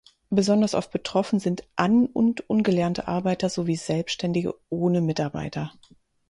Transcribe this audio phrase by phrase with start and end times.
[0.31, 5.73] Besonders oft betroffen sind an- und ungelernte Arbeiter sowie Selbstständige ohne Mitarbeiter.